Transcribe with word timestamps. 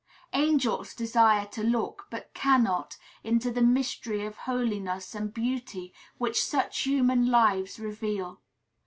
Angels 0.33 0.95
desire 0.95 1.45
to 1.51 1.61
look, 1.63 2.07
but 2.09 2.33
cannot, 2.33 2.97
into 3.23 3.51
the 3.51 3.61
mystery 3.61 4.25
of 4.25 4.35
holiness 4.35 5.13
and 5.13 5.31
beauty 5.31 5.93
which 6.17 6.43
such 6.43 6.79
human 6.79 7.29
lives 7.29 7.79
reveal. 7.79 8.41